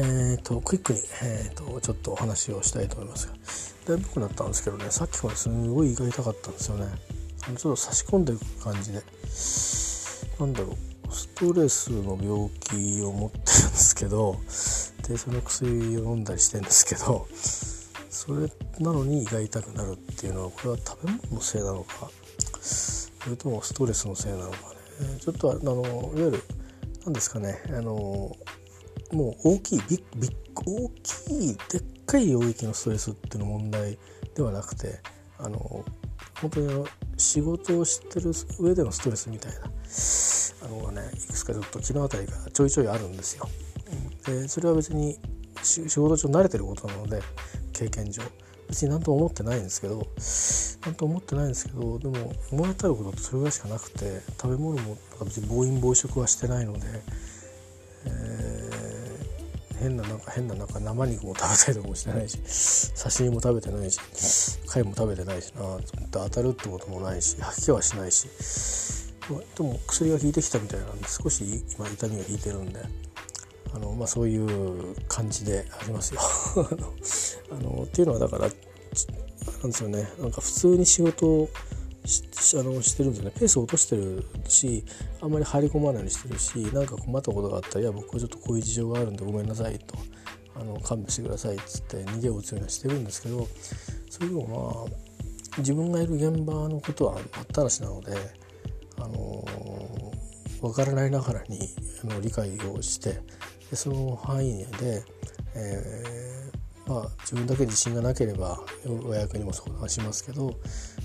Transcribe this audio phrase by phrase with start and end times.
[0.00, 3.34] えーと、クイックに、えーと、ちょっとお話をしたいと思いますが。
[3.88, 6.86] だいぶ良くなったんですけどねさっきまですごい胃が痛かったんですよね。
[7.40, 9.02] ちょっと差し込んでいく感じで。
[10.38, 10.76] なんだろ
[11.08, 14.36] うストレスの病気を持ってるんですけど
[15.08, 22.08] でその薬を飲んだりしてるんですけどそれなのに胃が痛くなるっていうのはこれは食べ物のせいなのか
[22.60, 24.58] それともストレスのせいなのかね。
[25.20, 25.82] ちょっとあの
[26.14, 26.42] いわゆる
[27.04, 28.36] 何ですかねあの
[29.12, 30.02] もう大きいビッ
[30.66, 33.98] 大きいでっかい領域のストレスっていうの問題
[34.34, 35.00] ではなくて
[35.38, 35.84] あの
[36.40, 36.84] 本当に
[37.16, 43.48] 仕事をしてる上でのストレスみたいなあのねいくつかちょっと昨日あたりがちょいちょいあるんですよ。
[44.26, 45.18] でそれは別に
[45.62, 47.20] 仕事上慣れてることなので
[47.72, 48.22] 経験上
[48.68, 50.06] 別に何とも思ってないんですけど
[50.84, 56.80] 何とも思ってないんですけどでも思い当たることってそれぐらいしかなくて食べ物も別に暴飲暴食はしてないので、
[59.80, 62.38] 変ななんか変ななんか生肉も食べたりとかもしてないし
[63.02, 63.98] 刺身も食べてないし
[64.66, 68.28] 貝も食べてないしなと当たるってこともないし吐き気はしないし
[69.56, 72.80] でも薬が効いてきたみたいなんで少し今痛みが引いてるんで
[73.74, 76.20] あの、まあ、そういう感じでありますよ。
[77.52, 78.48] あのっていうのはだから
[79.62, 81.48] なんですよねなんか普通に仕事
[82.58, 83.30] あのしてるんですね。
[83.30, 84.84] ペースを落としてるし
[85.20, 89.94] あんまり入り込まないようにしてるし何か困ったことがあったら「いや僕はちょっとこういう事情があるんでごめんなさい」と
[90.56, 93.46] 「あの勘弁してください」っつって逃げを打つようにはしてるんですけど
[94.10, 98.16] それでもまあ自分がいる現場のことはあったらしなので
[98.96, 99.44] あの
[100.60, 101.58] 分からないながらに
[102.02, 103.20] あの理解をして
[103.70, 105.04] でその範囲で、
[105.54, 108.60] えー、まあ、自分だけ自信がなければ
[109.04, 110.54] お役にも相談しますけど、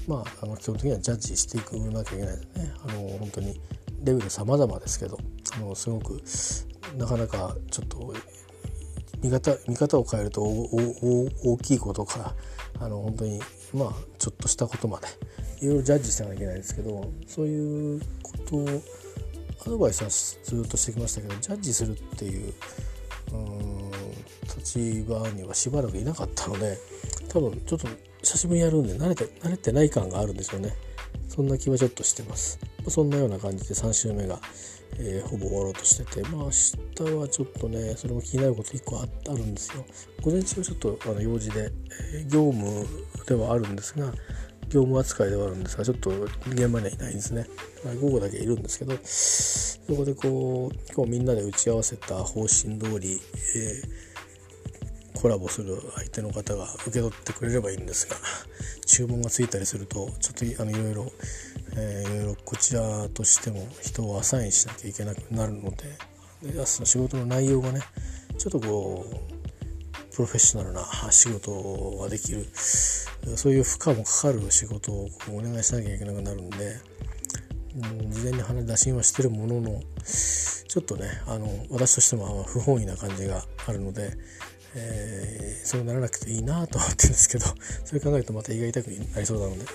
[0.08, 2.74] まあ、あの基本的にはジャッジしていくなきゃいけないですね。
[2.88, 3.60] あの本当に
[4.04, 5.18] レベル様々ですけど
[5.56, 6.22] あのすごく
[6.98, 8.14] なかなかちょっと
[9.22, 12.36] 見方見方を変えると大きいことから
[12.86, 13.40] あの本当に
[13.74, 15.08] まあちょっとしたことまで
[15.62, 18.68] いろいろジャッジしてなきゃいけないですけどそういうことを
[19.66, 22.54] アドバイスはずっとしてきましたけどジャッジするっていう
[23.32, 23.92] うん
[24.58, 26.78] 立場にはしばらくいなかったので
[27.30, 27.88] 多分ちょっと
[28.24, 30.74] 久しぶりにやるんで慣れて慣れてない感があるんでしょうね。
[31.28, 32.58] そんな気はちょっとしてます。
[32.88, 34.40] そんなような感じで3週目が、
[34.98, 39.86] えー、ほぼ終わろうとしててまあ明日はちょっとねそれも気になること1個あるんですよ。
[40.22, 41.72] 午前中はちょっとあの用事で、
[42.14, 42.88] えー、業務
[43.28, 44.14] ではあるんですが
[44.70, 46.10] 業務扱いではあるんですがちょっと
[46.48, 47.46] 現場にはいないんですね、
[47.84, 53.20] まあ、午後だけいるんですけどそこでこう今日みんなで打ち合わせた方針通り、
[53.56, 54.13] えー、
[55.24, 58.18] コラボする相手の方が受け取ってくれればいいんですが
[58.86, 61.12] 注文がついたりするとちょっとあのいろいろ、
[61.78, 65.78] えー、いろいろこちらとしても人をアサインしなきゃいけなくなるので
[66.42, 67.80] で仕事の内容がね
[68.38, 76.58] ちょっとこうプロフェッショナルな仕事ができるそういう負荷もかかる仕事をお願いしなきゃいけなくなるんで、
[77.78, 79.82] うん、事前に話打診はしてるものの
[80.68, 84.18] ちょっとねあの私としても不本意な感じがあるので、
[84.76, 87.46] えー、そうならなくていいなと思ってるんですけど
[87.86, 89.66] それ考えるとまた胃が痛くなりそうなので、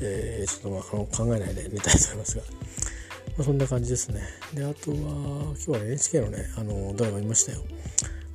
[0.00, 2.42] えー、ちょっとまああの考えないで寝たいと思いますが。
[3.34, 4.20] まあ、そんな感じですね。
[4.52, 7.62] で、あとは、今日は NHK のね、あの、ドラマ見ましたよ。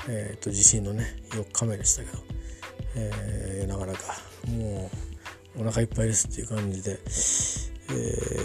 [0.10, 2.18] えーと、地震のね4日目でしたけど、
[2.96, 4.00] えー、なかなか
[4.48, 4.90] も
[5.58, 7.00] うお腹いっぱいですっていう感じで、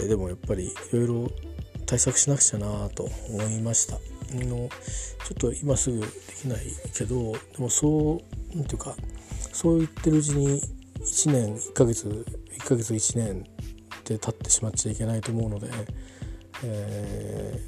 [0.03, 1.31] え、でもやっぱりいろいろ
[1.85, 3.97] 対策しなくちゃなと思いました。
[4.39, 4.69] の
[5.27, 6.07] ちょっと今すぐで
[6.41, 6.59] きない
[6.93, 8.21] けどでもそ
[8.53, 8.95] うなんていうか
[9.51, 10.61] そう言ってるうちに
[10.99, 13.43] 1年1ヶ月1ヶ月1年
[14.05, 15.69] で経ってしまっちゃいけないと思うので、
[16.63, 17.59] え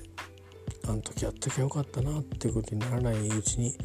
[0.87, 3.75] あの時やっときゃよかったなっていうことにならないうちに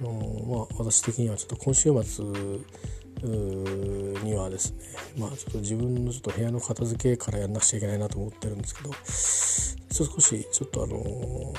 [0.00, 0.10] あの、
[0.46, 2.24] まあ、私的にはちょっと今週末
[4.22, 4.78] にはですね
[5.18, 8.92] まあちょっと自分のちょっと部屋の片付けからやんなくちゃいけないなと思ってるんですけど
[10.06, 11.54] 少しちょっとあの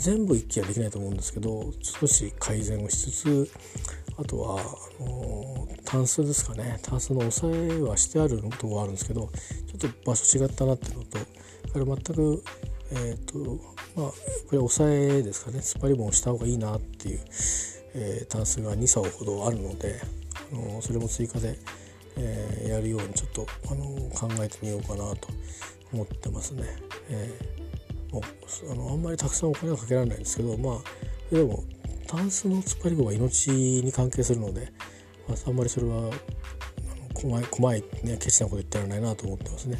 [0.00, 3.50] 全部一気はできないと思うんですけど少し改善をしつつ
[4.16, 6.78] あとはあのタンスですかね。
[6.82, 9.30] タンスの押さえはしてあるとこがあるんですけど
[9.78, 11.18] ちょっと場所違ったなっていうのと
[11.72, 12.42] これ全く
[12.92, 13.60] えっ、ー、と
[13.94, 14.14] まあこ
[14.52, 15.58] れ押さえですかね。
[15.58, 17.20] 突っ張り棒をした方がいいなっていう、
[17.94, 20.00] えー、タンスが2竿ほどあるので、
[20.52, 21.58] あのそれも追加で、
[22.16, 25.28] えー、やるようにちょっと、あの考えてみようかなと
[25.92, 26.64] 思ってますね。
[27.08, 27.79] えー、
[28.12, 31.62] あのあんまりたくさんお金はかけられないんですけどまあでも
[32.06, 34.72] タンスの突っ張り棒は命に関係するので、
[35.28, 36.10] まあ、あんまりそれは
[37.14, 39.78] 細い細い、ね、ケチなこと言ってられないなと思ってますね。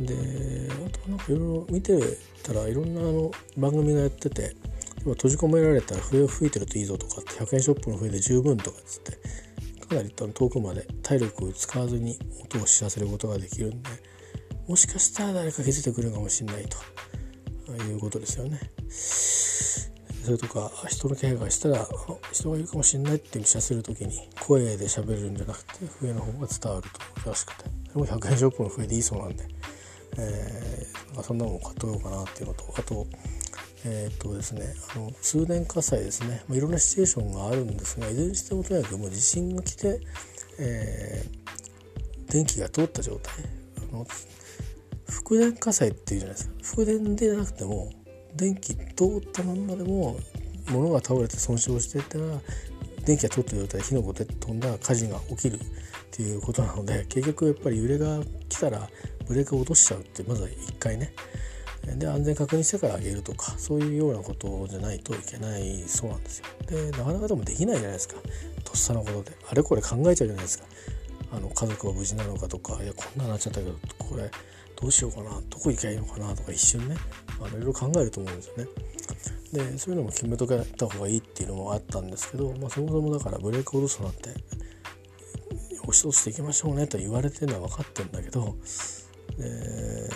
[0.00, 1.98] であとなんかいろいろ見て
[2.42, 4.54] たらいろんなあの番組がやってて
[5.04, 9.12] 要は閉じ込められたら笛を吹いてるといいぞとかって100円ショップの笛で十分とかっつって
[9.86, 13.90] かなり遠くまで体力を使わずに音を知らせることができるんで
[14.68, 16.78] もしかしたら誰か気づいてくるかもしれないと
[17.76, 18.60] いうことですよね。
[20.24, 21.86] それとか人の気配がしたら
[22.32, 26.88] 人がいるかもしれないっていう知らせる時に声で喋るんじゃなくて笛の方が伝わる
[27.22, 29.44] とらしくてそれも100円ショップの笛でいいそうなんで、
[30.18, 33.06] えー、そんなもん買っとこうかなっていうのとあと
[33.84, 40.00] えー、っとですねあの通電火災ですね、まあ、いろんなシチュエーションがあるんですがいずれにしてもとにかくもう地震が来て、
[40.60, 43.34] えー、電気が通った状態
[43.90, 44.06] あの
[45.12, 46.54] 復電火災っていうじゃないですか。
[46.62, 47.90] 復電でなくても
[48.34, 48.82] 電気通
[49.18, 50.18] ったまんまでも
[50.70, 52.24] 物が倒れて損傷してたら
[53.04, 55.58] 電気が通った状態で火の粉で飛んだ火事が起きるっ
[56.10, 58.88] ていうことなので結局やっぱり揺れが来たら
[59.26, 61.12] ブレーキを落としちゃうってまずは一回ね。
[61.98, 66.46] で安全確認してから上げるとかそういうようなことじゃないといけないそうなんですよ。
[66.66, 68.14] でなかなかでもできないじゃないですか。
[68.64, 69.36] とっさのことで。
[69.50, 70.64] あれこれ考えちゃうじゃないですか。
[71.32, 74.30] あの家族は無事なのかとかいやこんなになっちゃったけどこれ
[74.80, 76.96] どうしようかなどこ行きゃいいのかなとか一瞬ね
[77.48, 78.66] いろいろ考えると思うんですよね。
[79.52, 84.30] でそういうのも決めとけた方がいいっていうのもあったんですけど、まあ、そもそもだからブレーキを落とすなんて
[85.82, 88.56] 押し通していきましょうねと言われてるのは分かってるんだけど
[89.38, 90.08] え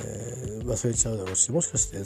[0.62, 1.98] ー、忘れちゃうだろうしもしかして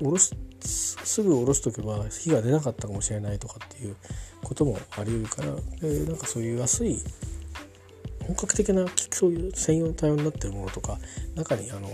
[0.00, 3.96] おろすすぐ下ろしとけば火が出なかったかもしれないとかっていう
[4.42, 6.98] こともあり得るからでなんかそういう安い
[8.26, 10.98] 本格的なそういう専用の対応になってるものとか
[11.34, 11.88] 中にあの、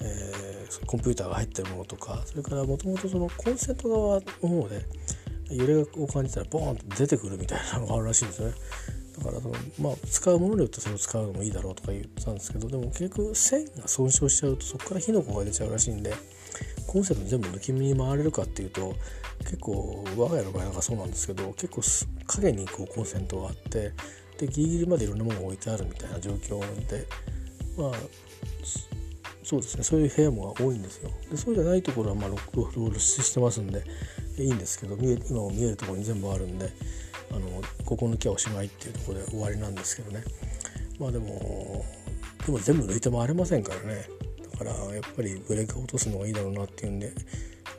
[0.00, 4.82] えー、コンピューターが入ってるものとかそれからもともとそのコンセント側の方で
[5.50, 8.54] 揺れを感じたらボーンと出てくるみたいなのがあるらしいんですよね。
[9.18, 16.12] だからその、まあ、使うものによってそれを使うのもいいだろうとか言ってたんですけどでも結局線が損傷しちゃうとそこから火の粉が出ちゃうらしいんで
[16.86, 18.94] コンセント全部抜き身に回れるかっていうと
[19.40, 21.82] 結構我が家の場合なんかそうなんですけど結構
[22.26, 23.92] 影にこうコンセントがあって
[24.38, 27.06] でギリギリまでいろんなものが置いてあるみたいな状況で
[27.76, 27.92] まあ
[29.42, 29.84] そうですね。
[29.84, 31.10] そういう部屋も多いんですよ。
[31.30, 33.84] でそうじゃないところはまあロックロールしてますんで
[34.38, 36.68] いいんですけど見え今も見えるところに全部あるんで
[37.30, 40.24] あのここ抜きはおしまいっていうところで終わりなんですけどね。
[40.98, 41.84] まあでも
[42.44, 44.08] でも全部抜いて回れませんからね。
[44.52, 47.12] だからやっぱりブレーキを落とすのがいいだろうなっていうんで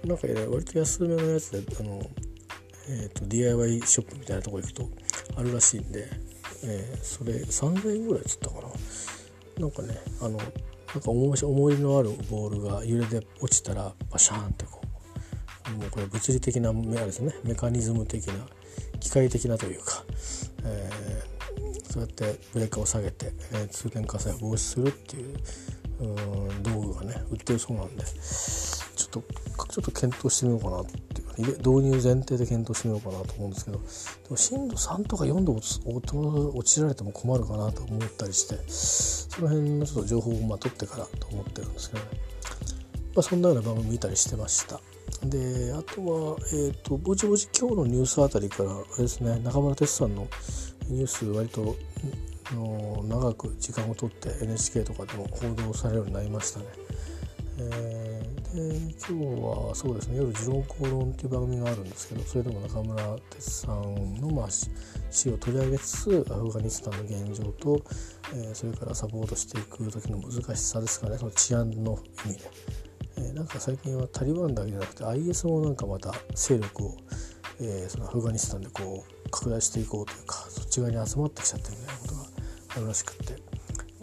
[0.06, 2.01] なんか割と安めのやつであの、
[2.88, 4.88] えーと、DIY ショップみたいなとこ行くと
[5.36, 6.07] あるらしいんで、
[6.63, 8.68] えー、それ3000円ぐらいっつったかな。
[9.59, 10.44] なんかねあのな
[11.00, 14.81] んか思い思いのあるボールが揺れで落ちたらバシャーンってこ
[15.69, 18.33] うもうこれ物理的なメですねメカニズム的な
[19.00, 20.04] 機械的なというか、
[20.63, 25.33] えー、そうやってブレーカーを下げて、えー、通電火災を防止するっていう
[26.00, 26.15] う
[26.62, 33.84] 道具がね売ってるそうなんでちょっとちょっと検討してみようかなって導入前提で検討してみようかなと思うんですけどで
[34.30, 42.10] も震度3とか4度落ちられても困るかなと思ったりしてその辺のちょっと情報をまあ取ってからと思ってるんですけどね、
[43.16, 44.80] まあ、そんなような番組見たりしてました。
[45.24, 50.28] であとは、えーと、ぼちぼち今日のニュースあたりからあれですね中村哲さんの
[50.90, 51.75] ニュース割と
[52.54, 56.66] の長く時間をとって NHK とかでも報道されるようになりましたね。
[57.60, 57.97] えー、
[58.57, 64.47] 今日はそうですね夜「時論公論」っていう番組があるんですけどそれでも中村哲さんの、まあ、
[65.11, 67.80] 死を取り上げつつアフガニスタンの現状と、
[68.33, 71.18] えー、それからサポートしていく時の難しさですかね。
[71.19, 72.52] その治安の意味で。
[73.19, 76.97] えなんか最近はタリバンだけじゃなくて IS もなんかまた勢力を、
[77.59, 82.21] えー、そのアフガニスタンでこう拡大していこうというかそっち側に集まってきちゃってるみたいなことが
[82.76, 83.57] あるらしくって。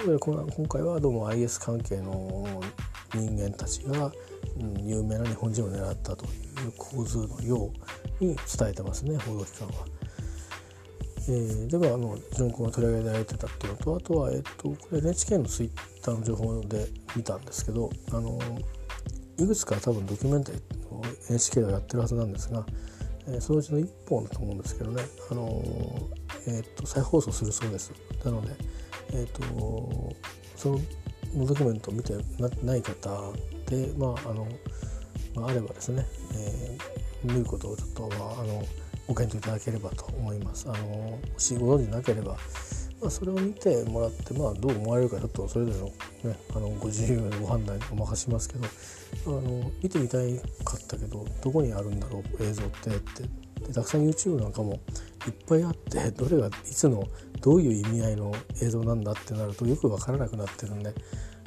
[0.04, 2.44] 今回はどうも IS 関係の
[3.14, 4.12] 人間たちが、
[4.82, 7.72] 有名な日本人を狙ったという構図のよ
[8.20, 9.74] うに伝えてますね報道機関は。
[11.26, 18.38] えー、ではあのジョン君が取り上げられてたっていうのとあとは、えっと、これ NHK のツイッターの情報で見たんですけどあの
[19.38, 22.66] いくつか多分ドキュメンタリーを NHK ではやってるはずなんですが、
[23.26, 25.62] えー、そのうちの1本だと思うんですけどね、あの、
[26.46, 27.92] えーと、再放送するそうです。
[28.24, 28.54] なので、
[29.12, 30.14] えーと、
[30.56, 30.80] その
[31.34, 32.14] ドキュメントを見て
[32.62, 33.32] ない方
[33.66, 34.46] で、まああの
[35.34, 38.64] まあ、あればですね、えー、見ることをちょっと、まあ、あの
[39.06, 40.66] ご検討いただければと思います。
[40.68, 42.36] あのもしご存知なければ
[43.04, 45.78] まあ、それを見てもらって、まあ、どう思われるかちょっとそれぞれ
[46.24, 48.66] の,、ね、あのご自由のご判断にお任せしますけど
[49.26, 53.22] あの見てみたいかったけどどこにあるんだろう映像ってって
[53.66, 54.80] でたくさん YouTube なんかも
[55.26, 57.08] いっぱいあって どれがいつの
[57.40, 60.90] どういう意味合いの映像なんだってなるとよく分からなくなってるんで、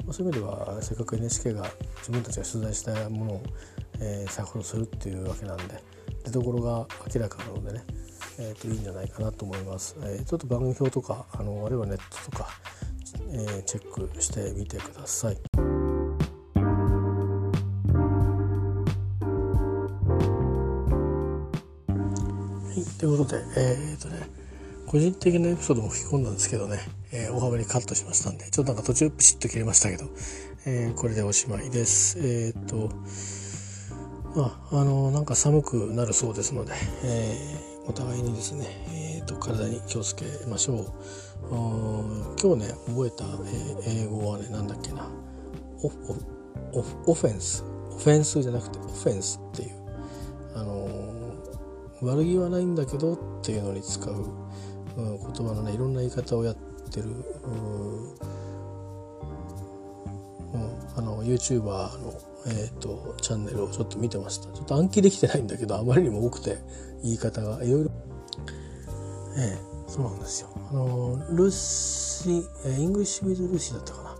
[0.04, 3.42] まあ、そういう意味ではせっかく NHK が自分たちが取材したものを、
[4.00, 5.82] えー、再放送するっていうわけなんで、
[6.24, 7.84] 出どころが明らかなのでね、
[8.38, 9.96] えー、といいんじゃないかなと思います。
[10.00, 12.48] えー、ちょっと番組表とかあのあるいはネットとか、
[13.32, 15.47] えー、チェックしてみてください。
[22.98, 24.20] ということで、えー、とね、
[24.86, 26.78] 個人的なエピソードも吹き込んだんですけどね、
[27.12, 30.04] えー、大幅にカットしましたんで、ちょっとなんか途中ピシッと切れましたけど、
[30.66, 32.18] えー、これでおしまいです。
[32.20, 32.90] えっ、と、
[34.34, 36.72] まあ、あの、なんか寒くなるそうですので、
[37.04, 37.36] え、
[37.86, 38.66] お互いにですね、
[39.18, 40.86] えーと、体に気をつけましょう。
[42.40, 43.24] 今日ね、覚えた、
[43.86, 45.08] え、英語はね、なんだっけな、
[45.82, 45.96] オフ
[46.72, 49.77] オフオフェンス、オフェンスじゃなくて、オフェンスっていう、
[52.02, 54.14] 悪気はないんだけどっていうのに使う、
[54.96, 56.56] うん、言葉のね、いろんな言い方をやっ
[56.90, 58.14] てる、うん、
[60.96, 62.14] あの YouTuber の、
[62.46, 64.52] えーと、チャンネルをちょっと見てました。
[64.52, 66.58] ちょっと暗記できてないんだけどあまりにも多くて
[67.02, 67.90] 言い方がいろいろ。
[69.36, 70.48] ええそうなんですよ。
[70.70, 74.16] あのルーシー、えー、 English with Lucy だったかな。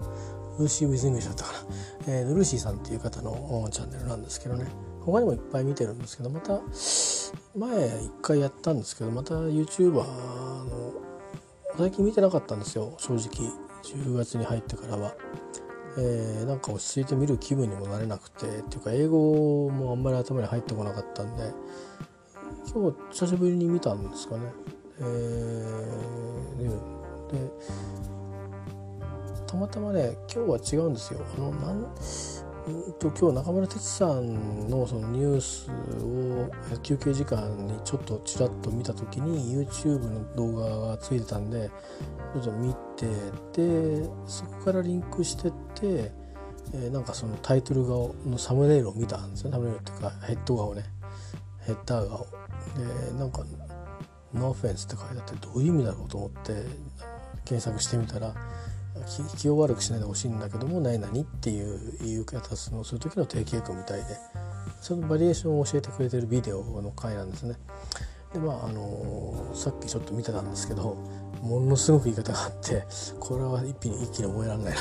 [0.58, 1.64] Lucy with English だったか
[2.06, 4.66] な、えー、ルーシーさんっていう方のチャンネルなんですけどね。
[5.00, 6.60] 他にもいっぱい見てるんですけどまた
[7.56, 10.92] 前一回やったんですけどまた YouTuber の
[11.76, 13.50] 最近見てなかったんですよ正直
[13.82, 15.14] 10月に入ってからは
[16.00, 21.52] えー、なんか落ち着いて見る気分にもなれなくてっていうか英語もあんまり頭に入ってこなかったんで
[22.72, 24.42] 今日久しぶりに見たんですかね。
[25.00, 26.68] えー、で
[29.46, 31.20] たまたまね今日は違うんですよ。
[31.36, 31.94] あのなん
[32.98, 35.70] と今日中村哲さんのそのニュース
[36.02, 41.70] を休憩時間にちょっとちらっと見た時に YouTube の動画がついてたんで
[42.34, 43.06] ちょっと見て
[43.52, 46.12] でそこからリンクしてって、
[46.74, 50.84] えー、なんかそのタイトル顔のサムネイルを見たんですよサムネイルっていうかヘッド顔ね。
[51.68, 52.26] ヘッダー顔
[52.76, 53.44] でなんか
[54.32, 56.64] 「ノーフェンス」って書いてあってどういう意味だろうと思って
[57.44, 58.34] 検索してみたら
[59.36, 64.04] 気を悪くしないでほしいんだけども何々っていう言い方をする時の定型文みたいで
[64.80, 67.56] そのバリエーションを教えてくれてるビデオの回なんですね。
[68.32, 70.96] でまああの、さっきちょっと見てたんですけど
[71.42, 72.84] ものすごく言い方があって
[73.18, 74.80] これは一気に一気に覚えられないな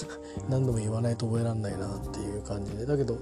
[0.48, 3.18] 何度も言わないと覚えられないなっていう感じでだけど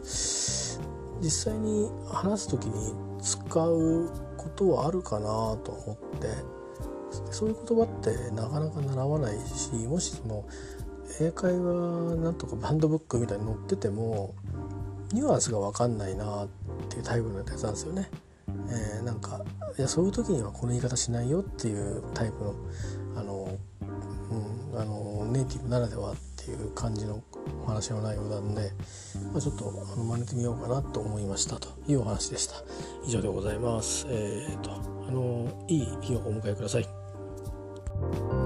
[1.20, 5.26] 実際に話す時に使うことはあるかな
[5.64, 6.28] と思って
[7.30, 10.44] そういう言葉ってなかなか習わないしもしその
[11.20, 14.34] 英会話なんとかバンドブックみたいに載ってても
[15.12, 16.48] ニュアンスが分かんないなっ
[16.88, 18.10] ていうタイプのやつなんですよね。
[18.68, 19.44] えー、なんか
[19.78, 22.54] いやそういう時にはこの言い方しないよっていうタイプの
[23.16, 23.58] あの、
[24.72, 27.22] うん、あのネイティブならではっていう感じの
[27.62, 28.72] お話の内容なんで、
[29.32, 32.54] まあ、ちょっとあの真似てみようかなと思いましたというお話でした。
[33.06, 34.06] 以上でございます。
[34.08, 37.03] えー、とあのいい日をお迎えください。
[38.12, 38.43] you